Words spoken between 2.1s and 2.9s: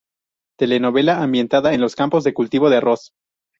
de cultivo de